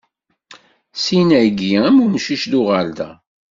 [1.03, 3.09] Sin-agi, am umcic d uɣerda.